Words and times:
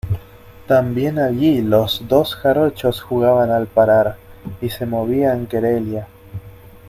también 0.65 1.19
allí 1.19 1.61
los 1.61 2.07
dos 2.07 2.33
jarochos 2.33 3.01
jugaban 3.03 3.51
al 3.51 3.67
parar, 3.67 4.17
y 4.59 4.71
se 4.71 4.87
movían 4.87 5.45
querella. 5.45 6.07